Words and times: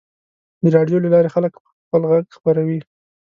د 0.63 0.65
راډیو 0.75 0.97
له 1.03 1.09
لارې 1.13 1.33
خلک 1.35 1.53
خپل 1.83 2.01
غږ 2.11 2.25
خپروي. 2.37 2.79